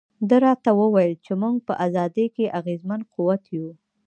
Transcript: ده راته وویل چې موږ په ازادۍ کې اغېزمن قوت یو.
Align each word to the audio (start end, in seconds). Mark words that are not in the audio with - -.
ده 0.29 0.37
راته 0.45 0.69
وویل 0.79 1.13
چې 1.25 1.31
موږ 1.41 1.55
په 1.67 1.73
ازادۍ 1.85 2.27
کې 2.35 2.53
اغېزمن 2.59 3.01
قوت 3.13 3.43
یو. 3.55 3.67